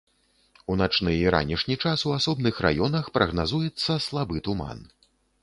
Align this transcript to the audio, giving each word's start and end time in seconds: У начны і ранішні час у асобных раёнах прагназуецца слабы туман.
У 0.75 0.77
начны 0.81 1.11
і 1.17 1.27
ранішні 1.35 1.77
час 1.87 2.05
у 2.07 2.15
асобных 2.17 2.63
раёнах 2.67 3.11
прагназуецца 3.19 4.01
слабы 4.09 4.45
туман. 4.51 4.85